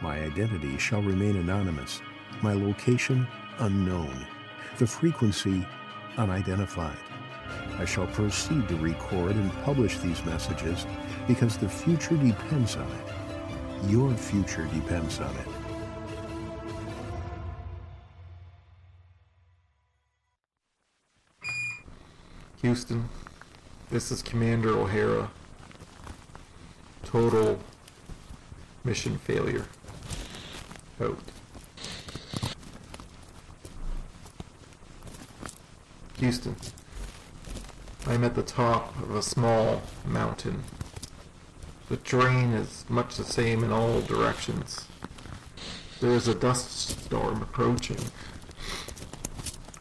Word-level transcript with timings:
My 0.00 0.20
identity 0.20 0.78
shall 0.78 1.02
remain 1.02 1.36
anonymous, 1.36 2.00
my 2.40 2.52
location 2.52 3.26
unknown, 3.58 4.26
the 4.78 4.86
frequency 4.86 5.66
unidentified. 6.16 6.96
I 7.78 7.84
shall 7.84 8.06
proceed 8.06 8.68
to 8.68 8.76
record 8.76 9.32
and 9.32 9.52
publish 9.64 9.98
these 9.98 10.24
messages 10.24 10.86
because 11.26 11.56
the 11.56 11.68
future 11.68 12.16
depends 12.16 12.76
on 12.76 12.86
it. 12.86 13.90
Your 13.90 14.14
future 14.14 14.66
depends 14.66 15.18
on 15.20 15.34
it. 15.36 15.48
Houston, 22.62 23.08
this 23.90 24.12
is 24.12 24.22
Commander 24.22 24.78
O'Hara. 24.78 25.30
Total 27.04 27.58
mission 28.84 29.18
failure. 29.18 29.66
Houston, 36.18 36.56
I'm 38.06 38.24
at 38.24 38.34
the 38.34 38.42
top 38.42 38.96
of 39.02 39.14
a 39.14 39.22
small 39.22 39.82
mountain. 40.04 40.64
The 41.88 41.96
terrain 41.98 42.52
is 42.52 42.84
much 42.88 43.16
the 43.16 43.24
same 43.24 43.64
in 43.64 43.72
all 43.72 44.00
directions. 44.00 44.86
There 46.00 46.12
is 46.12 46.28
a 46.28 46.34
dust 46.34 46.70
storm 47.04 47.42
approaching. 47.42 47.98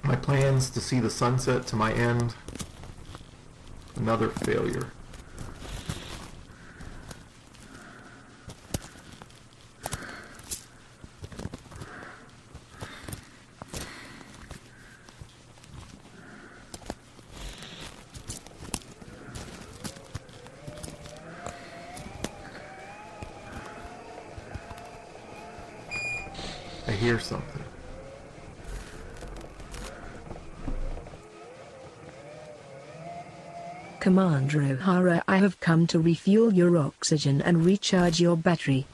My 0.04 0.16
plans 0.16 0.70
to 0.72 0.80
see 0.80 1.00
the 1.00 1.10
sunset 1.10 1.68
to 1.68 1.76
my 1.76 1.92
end 1.94 2.36
Another 3.98 4.30
failure. 4.30 4.92
Hear 26.98 27.20
something. 27.20 27.64
Commander 34.00 34.62
O'Hara, 34.62 35.24
I 35.28 35.38
have 35.38 35.60
come 35.60 35.86
to 35.88 36.00
refuel 36.00 36.54
your 36.54 36.78
oxygen 36.78 37.42
and 37.42 37.66
recharge 37.66 38.22
your 38.22 38.38
battery. 38.38 38.86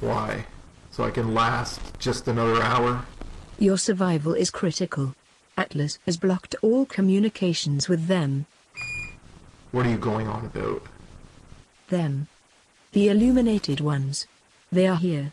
Why? 0.00 0.46
So 0.90 1.04
I 1.04 1.10
can 1.10 1.34
last 1.34 1.80
just 1.98 2.26
another 2.26 2.60
hour? 2.62 3.04
Your 3.58 3.78
survival 3.78 4.34
is 4.34 4.50
critical. 4.50 5.14
Atlas 5.56 5.98
has 6.06 6.16
blocked 6.16 6.54
all 6.62 6.86
communications 6.86 7.88
with 7.88 8.06
them. 8.06 8.46
What 9.70 9.86
are 9.86 9.90
you 9.90 9.98
going 9.98 10.26
on 10.26 10.46
about? 10.46 10.82
Them. 11.88 12.26
The 12.92 13.08
illuminated 13.08 13.80
ones. 13.80 14.26
They 14.72 14.86
are 14.88 14.96
here. 14.96 15.32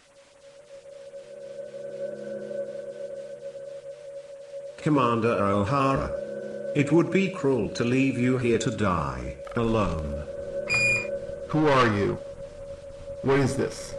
Commander 4.88 5.34
O'Hara. 5.44 6.10
It 6.74 6.94
would 6.94 7.12
be 7.12 7.28
cruel 7.30 7.68
to 7.72 7.84
leave 7.84 8.18
you 8.18 8.38
here 8.38 8.58
to 8.60 8.72
die, 8.72 9.36
alone. 9.58 10.24
Who 11.50 11.68
are 11.68 11.94
you? 11.94 12.18
What 13.22 13.42
is 13.42 13.58
this? 13.58 13.94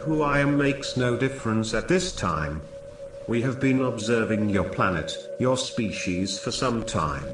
Who 0.00 0.22
I 0.22 0.38
am 0.38 0.56
makes 0.56 0.96
no 0.96 1.14
difference 1.14 1.74
at 1.74 1.88
this 1.88 2.10
time. 2.10 2.62
We 3.26 3.42
have 3.42 3.60
been 3.60 3.82
observing 3.82 4.48
your 4.48 4.64
planet, 4.64 5.14
your 5.38 5.58
species 5.58 6.38
for 6.38 6.52
some 6.52 6.84
time. 6.84 7.26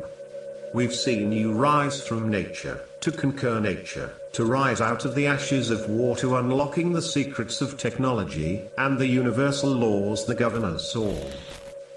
We've 0.73 0.97
seen 0.97 1.31
you 1.31 1.53
rise 1.53 2.05
from 2.05 2.29
nature, 2.29 2.81
to 3.03 3.13
conquer 3.13 3.61
nature, 3.61 4.11
to 4.33 4.45
rise 4.45 4.81
out 4.81 5.05
of 5.05 5.15
the 5.15 5.29
ashes 5.29 5.71
of 5.71 5.89
war 5.89 6.17
to 6.17 6.39
unlocking 6.39 6.93
the 6.93 7.03
secrets 7.03 7.61
of 7.61 7.79
technology, 7.79 8.63
and 8.79 8.99
the 8.99 9.07
universal 9.07 9.71
laws 9.71 10.27
that 10.27 10.39
govern 10.39 10.65
us 10.65 10.97
all. 10.97 11.31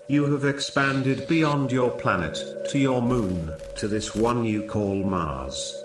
You 0.09 0.31
have 0.31 0.45
expanded 0.45 1.27
beyond 1.27 1.69
your 1.69 1.91
planet, 1.91 2.39
to 2.69 2.79
your 2.79 3.01
moon, 3.01 3.51
to 3.75 3.89
this 3.89 4.15
one 4.15 4.45
you 4.45 4.63
call 4.63 5.03
Mars. 5.03 5.83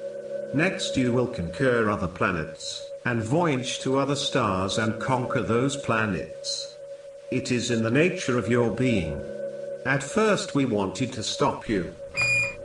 Next 0.55 0.97
you 0.97 1.13
will 1.13 1.27
conquer 1.27 1.91
other 1.91 2.07
planets, 2.07 2.89
and 3.05 3.21
voyage 3.21 3.81
to 3.81 3.99
other 3.99 4.15
stars 4.15 4.79
and 4.79 5.01
conquer 5.01 5.43
those 5.43 5.77
planets. 5.77 6.77
It 7.33 7.51
is 7.51 7.73
in 7.73 7.83
the 7.83 7.91
nature 7.91 8.39
of 8.39 8.49
your 8.49 8.71
being. 8.71 9.21
At 9.85 10.05
first 10.05 10.55
we 10.55 10.67
wanted 10.67 11.13
to 11.15 11.25
stop 11.25 11.69
you. 11.69 11.93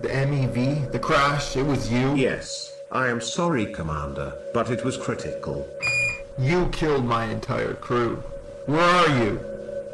The 0.02 0.10
MEV? 0.10 0.92
The 0.92 1.00
crash? 1.00 1.56
It 1.56 1.66
was 1.66 1.92
you? 1.92 2.14
Yes, 2.14 2.72
I 2.92 3.08
am 3.08 3.20
sorry, 3.20 3.66
Commander, 3.66 4.32
but 4.54 4.70
it 4.70 4.86
was 4.86 4.96
critical. 4.96 5.68
You 6.38 6.70
killed 6.70 7.06
my 7.06 7.26
entire 7.26 7.74
crew. 7.74 8.18
Where 8.68 8.80
are 8.80 9.24
you? 9.24 9.40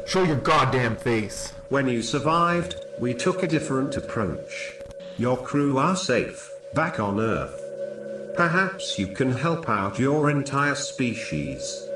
Show 0.06 0.24
your 0.24 0.36
goddamn 0.36 0.96
face. 0.96 1.53
When 1.70 1.88
you 1.88 2.02
survived, 2.02 2.76
we 2.98 3.14
took 3.14 3.42
a 3.42 3.48
different 3.48 3.96
approach. 3.96 4.74
Your 5.16 5.36
crew 5.36 5.78
are 5.78 5.96
safe, 5.96 6.50
back 6.74 7.00
on 7.00 7.18
Earth. 7.18 7.58
Perhaps 8.36 8.98
you 8.98 9.06
can 9.06 9.32
help 9.32 9.68
out 9.68 9.98
your 9.98 10.28
entire 10.28 10.74
species. 10.74 11.88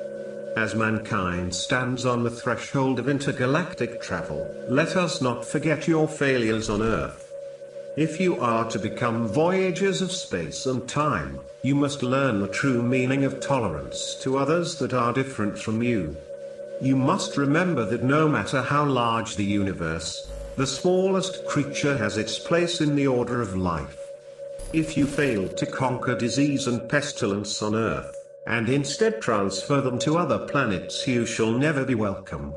As 0.56 0.74
mankind 0.74 1.54
stands 1.54 2.06
on 2.06 2.24
the 2.24 2.30
threshold 2.30 2.98
of 2.98 3.10
intergalactic 3.10 4.00
travel, 4.00 4.50
let 4.70 4.96
us 4.96 5.20
not 5.20 5.44
forget 5.44 5.86
your 5.86 6.08
failures 6.08 6.70
on 6.70 6.80
Earth. 6.80 7.30
If 7.96 8.18
you 8.20 8.40
are 8.40 8.70
to 8.70 8.78
become 8.78 9.28
voyagers 9.28 10.00
of 10.00 10.12
space 10.12 10.64
and 10.64 10.88
time, 10.88 11.40
you 11.62 11.74
must 11.74 12.02
learn 12.02 12.40
the 12.40 12.48
true 12.48 12.82
meaning 12.82 13.24
of 13.24 13.40
tolerance 13.40 14.14
to 14.22 14.38
others 14.38 14.76
that 14.76 14.94
are 14.94 15.12
different 15.12 15.58
from 15.58 15.82
you. 15.82 16.16
You 16.80 16.94
must 16.94 17.36
remember 17.36 17.84
that 17.86 18.04
no 18.04 18.28
matter 18.28 18.62
how 18.62 18.84
large 18.84 19.34
the 19.34 19.44
universe, 19.44 20.30
the 20.56 20.66
smallest 20.66 21.44
creature 21.46 21.98
has 21.98 22.16
its 22.16 22.38
place 22.38 22.80
in 22.80 22.94
the 22.94 23.08
order 23.08 23.42
of 23.42 23.56
life. 23.56 23.98
If 24.72 24.96
you 24.96 25.04
fail 25.06 25.48
to 25.48 25.66
conquer 25.66 26.14
disease 26.14 26.68
and 26.68 26.88
pestilence 26.88 27.60
on 27.62 27.74
Earth, 27.74 28.14
and 28.46 28.68
instead 28.68 29.20
transfer 29.20 29.80
them 29.80 29.98
to 30.00 30.18
other 30.18 30.46
planets 30.46 31.06
you 31.08 31.26
shall 31.26 31.50
never 31.50 31.84
be 31.84 31.96
welcome. 31.96 32.54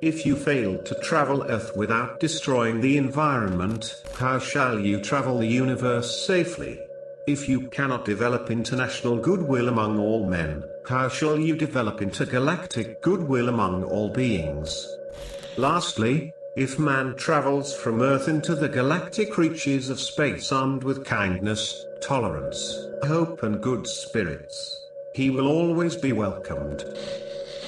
If 0.00 0.24
you 0.24 0.36
fail 0.36 0.82
to 0.82 0.94
travel 1.02 1.42
Earth 1.42 1.76
without 1.76 2.18
destroying 2.18 2.80
the 2.80 2.96
environment, 2.96 3.94
how 4.14 4.38
shall 4.38 4.78
you 4.78 5.02
travel 5.02 5.38
the 5.38 5.46
universe 5.46 6.26
safely? 6.26 6.80
If 7.26 7.46
you 7.46 7.68
cannot 7.68 8.06
develop 8.06 8.50
international 8.50 9.18
goodwill 9.18 9.68
among 9.68 9.98
all 9.98 10.26
men, 10.26 10.64
how 10.90 11.08
shall 11.08 11.38
you 11.38 11.54
develop 11.54 12.02
intergalactic 12.02 13.00
goodwill 13.00 13.48
among 13.48 13.84
all 13.84 14.08
beings? 14.08 14.88
Lastly, 15.56 16.32
if 16.56 16.80
man 16.80 17.14
travels 17.14 17.72
from 17.72 18.02
Earth 18.02 18.26
into 18.26 18.56
the 18.56 18.68
galactic 18.68 19.38
reaches 19.38 19.88
of 19.88 20.00
space 20.00 20.50
armed 20.50 20.82
with 20.82 21.04
kindness, 21.04 21.86
tolerance, 22.02 22.76
hope 23.04 23.44
and 23.44 23.62
good 23.62 23.86
spirits, 23.86 24.84
he 25.14 25.30
will 25.30 25.46
always 25.46 25.94
be 25.94 26.12
welcomed. 26.12 26.84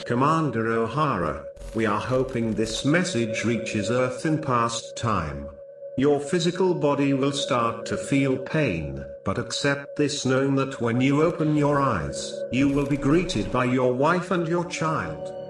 Commander 0.04 0.72
O'Hara, 0.72 1.44
we 1.76 1.86
are 1.86 2.00
hoping 2.00 2.52
this 2.52 2.84
message 2.84 3.44
reaches 3.44 3.88
Earth 3.88 4.26
in 4.26 4.42
past 4.42 4.96
time. 4.96 5.48
Your 5.98 6.20
physical 6.20 6.72
body 6.72 7.12
will 7.12 7.32
start 7.32 7.84
to 7.86 7.98
feel 7.98 8.38
pain, 8.38 9.04
but 9.24 9.36
accept 9.36 9.96
this 9.96 10.24
knowing 10.24 10.54
that 10.54 10.80
when 10.80 11.02
you 11.02 11.22
open 11.22 11.54
your 11.54 11.78
eyes, 11.82 12.32
you 12.50 12.70
will 12.70 12.86
be 12.86 12.96
greeted 12.96 13.52
by 13.52 13.66
your 13.66 13.92
wife 13.92 14.30
and 14.30 14.48
your 14.48 14.64
child. 14.64 15.41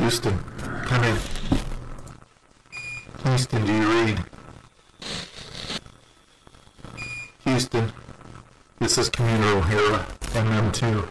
Houston, 0.00 0.38
come 0.86 1.04
in. 1.04 1.18
Houston, 3.22 3.66
do 3.66 3.72
you 3.72 3.86
read? 3.86 4.24
Houston, 7.44 7.92
this 8.78 8.96
is 8.96 9.10
Commander 9.10 9.58
O'Hara, 9.58 10.06
MM2. 10.32 11.10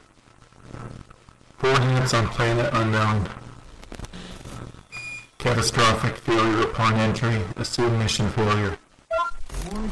Four 1.59 1.75
Coordinates 1.75 2.13
on 2.15 2.27
planet 2.29 2.69
unknown. 2.73 3.29
Catastrophic 5.37 6.15
failure 6.17 6.63
upon 6.63 6.95
entry. 6.95 7.41
Assume 7.57 7.99
mission 7.99 8.27
failure. 8.31 8.75
Warning, 9.71 9.91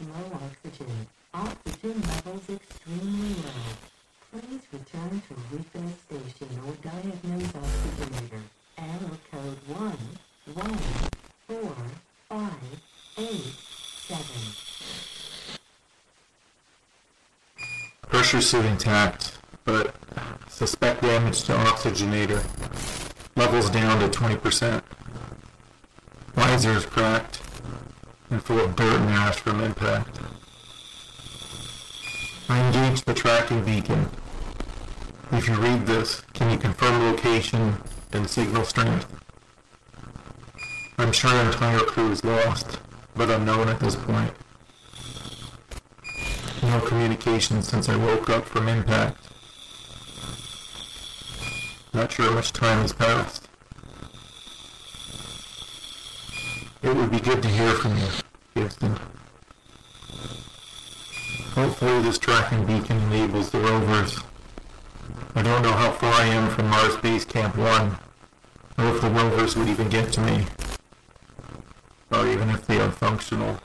low 0.00 0.40
oxygen. 0.44 1.06
Oxygen 1.32 2.02
levels 2.02 2.50
extremely 2.50 3.34
low. 3.34 3.86
Please 4.30 4.60
return 4.70 5.22
to 5.26 5.34
refill 5.50 5.88
station 6.04 6.60
or 6.66 6.74
diagnose 6.82 7.54
Pressure 18.16 18.40
suit 18.40 18.64
intact, 18.64 19.38
but 19.66 19.94
suspect 20.48 21.02
damage 21.02 21.42
to 21.42 21.52
oxygenator. 21.52 22.42
Levels 23.36 23.68
down 23.68 24.00
to 24.00 24.08
20%. 24.08 24.82
Visor 26.34 26.70
is 26.70 26.86
cracked 26.86 27.42
and 28.30 28.42
full 28.42 28.58
of 28.58 28.74
dirt 28.74 28.98
and 29.02 29.10
ash 29.10 29.36
from 29.36 29.60
impact. 29.60 30.18
I 32.48 32.66
engage 32.66 33.02
the 33.02 33.12
tracking 33.12 33.62
beacon. 33.62 34.08
If 35.32 35.46
you 35.46 35.54
read 35.56 35.84
this, 35.84 36.22
can 36.32 36.50
you 36.50 36.56
confirm 36.56 37.12
location 37.12 37.76
and 38.12 38.30
signal 38.30 38.64
strength? 38.64 39.06
I'm 40.96 41.12
sure 41.12 41.32
our 41.32 41.44
entire 41.44 41.80
crew 41.80 42.12
is 42.12 42.24
lost, 42.24 42.78
but 43.14 43.28
unknown 43.28 43.68
at 43.68 43.78
this 43.78 43.94
point. 43.94 44.32
No 46.66 46.80
communication 46.80 47.62
since 47.62 47.88
I 47.88 47.96
woke 47.96 48.28
up 48.28 48.44
from 48.44 48.66
impact. 48.66 49.28
Not 51.94 52.10
sure 52.10 52.26
how 52.26 52.34
much 52.34 52.52
time 52.52 52.82
has 52.82 52.92
passed. 52.92 53.48
It 56.82 56.94
would 56.94 57.10
be 57.12 57.20
good 57.20 57.40
to 57.42 57.48
hear 57.48 57.70
from 57.70 57.96
you, 57.96 58.08
Houston. 58.54 58.98
Hopefully 61.54 62.02
this 62.02 62.18
tracking 62.18 62.66
beacon 62.66 62.98
enables 62.98 63.50
the 63.50 63.60
rovers. 63.60 64.18
I 65.36 65.42
don't 65.42 65.62
know 65.62 65.72
how 65.72 65.92
far 65.92 66.12
I 66.12 66.26
am 66.26 66.50
from 66.50 66.68
Mars 66.68 66.96
Base 66.96 67.24
Camp 67.24 67.56
1, 67.56 67.96
or 68.78 68.94
if 68.94 69.00
the 69.00 69.10
rovers 69.10 69.56
would 69.56 69.68
even 69.68 69.88
get 69.88 70.12
to 70.14 70.20
me, 70.20 70.46
or 72.10 72.26
even 72.26 72.50
if 72.50 72.66
they 72.66 72.80
are 72.80 72.90
functional. 72.90 73.60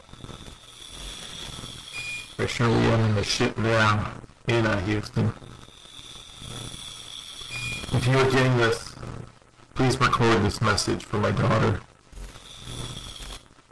I 2.41 2.47
surely 2.47 2.73
am 2.73 3.01
in 3.01 3.13
the 3.13 3.23
ship 3.23 3.55
now, 3.55 4.13
in 4.47 4.65
I, 4.65 4.79
Houston? 4.81 5.31
If 7.93 8.07
you 8.07 8.17
are 8.17 8.31
getting 8.31 8.57
this, 8.57 8.95
please 9.75 9.99
record 10.01 10.41
this 10.41 10.59
message 10.59 11.05
for 11.05 11.19
my 11.19 11.29
daughter. 11.29 11.81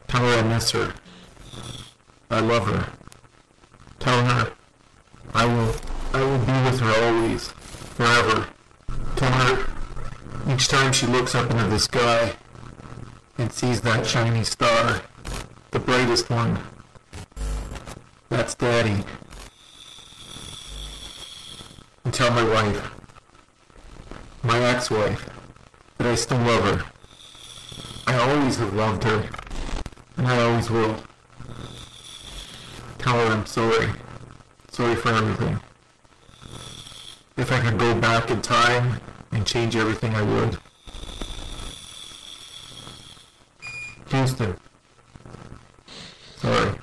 Tell 0.08 0.22
her 0.22 0.38
I 0.38 0.42
miss 0.44 0.70
her. 0.70 0.94
I 2.30 2.42
love 2.42 2.68
her. 2.68 2.94
Tell 3.98 4.24
her 4.24 4.52
I 5.34 5.46
will 5.48 5.74
I 6.14 6.22
will 6.22 6.38
be 6.38 6.70
with 6.70 6.80
her 6.80 7.08
always, 7.08 7.48
forever. 7.48 8.50
Tell 9.16 9.32
her 9.32 9.66
each 10.54 10.68
time 10.68 10.94
she 10.94 11.08
looks 11.08 11.34
up 11.34 11.50
into 11.50 11.66
the 11.66 11.80
sky 11.80 12.36
and 13.40 13.52
sees 13.52 13.82
that 13.82 14.06
shiny 14.06 14.44
star, 14.44 15.02
the 15.72 15.80
brightest 15.80 16.30
one, 16.30 16.60
that's 18.30 18.56
Daddy. 18.56 19.04
And 22.06 22.14
tell 22.14 22.32
my 22.32 22.44
wife, 22.44 22.92
my 24.44 24.60
ex-wife, 24.60 25.30
that 25.98 26.08
I 26.08 26.16
still 26.16 26.38
love 26.38 26.64
her. 26.64 26.86
I 28.08 28.18
always 28.18 28.58
have 28.58 28.74
loved 28.74 29.04
her, 29.04 29.28
and 30.18 30.28
I 30.28 30.42
always 30.42 30.70
will. 30.70 30.96
Tell 32.98 33.14
her 33.14 33.34
I'm 33.34 33.46
sorry. 33.46 33.90
Sorry 34.72 34.96
for 34.96 35.10
everything. 35.10 35.60
If 37.38 37.52
I 37.52 37.60
could 37.62 37.78
go 37.78 37.96
back 38.00 38.30
in 38.32 38.42
time 38.42 39.00
and 39.32 39.46
change 39.46 39.76
everything, 39.76 40.16
I 40.16 40.22
would. 40.22 40.58
Houston. 44.10 44.58
Sorry. 46.38 46.76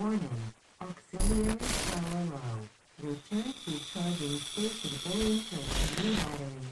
Warning, 0.00 0.28
auxiliary 0.80 1.56
power 1.56 2.24
low. 2.32 3.10
Return 3.10 3.52
to 3.64 3.72
charging 3.92 4.38
station 4.38 4.90
or 5.06 5.20
insert 5.22 6.04
new 6.04 6.14
battery. 6.14 6.66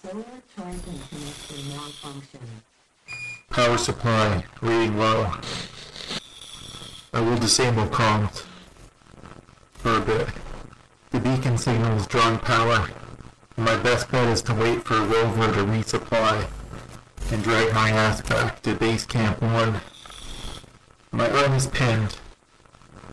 Solar 0.00 0.24
charging 0.54 0.98
connector 1.10 1.68
malfunction. 1.70 2.40
Power 3.50 3.78
supply 3.78 4.44
reading 4.60 4.96
low. 4.96 5.32
I 7.12 7.20
will 7.20 7.38
disable 7.38 7.86
comms 7.86 8.44
for 9.72 9.96
a 9.96 10.00
bit. 10.00 10.28
The 11.10 11.18
beacon 11.18 11.58
signal 11.58 11.96
is 11.96 12.06
drawing 12.06 12.38
power, 12.38 12.88
my 13.56 13.76
best 13.78 14.08
bet 14.12 14.28
is 14.28 14.40
to 14.42 14.54
wait 14.54 14.84
for 14.84 14.94
a 14.94 15.04
rover 15.04 15.52
to 15.52 15.64
resupply 15.64 16.46
and 17.32 17.42
drag 17.42 17.74
my 17.74 17.90
ass 17.90 18.20
back 18.20 18.62
to 18.62 18.74
base 18.76 19.04
camp 19.04 19.42
1. 19.42 19.80
My 21.10 21.28
arm 21.28 21.54
is 21.54 21.66
pinned. 21.66 22.16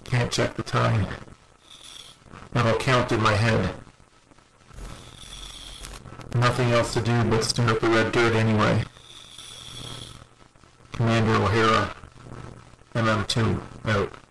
Can't 0.05 0.31
check 0.31 0.55
the 0.55 0.63
time. 0.63 1.07
But 2.53 2.65
I'll 2.65 2.77
count 2.77 3.11
in 3.11 3.21
my 3.21 3.33
head. 3.33 3.73
Nothing 6.35 6.71
else 6.71 6.93
to 6.93 7.01
do 7.01 7.23
but 7.25 7.43
stir 7.43 7.69
up 7.69 7.79
the 7.79 7.89
red 7.89 8.11
dirt 8.11 8.35
anyway. 8.35 8.83
Commander 10.93 11.35
O'Hara, 11.35 11.95
MM2, 12.93 13.61
out. 13.85 14.24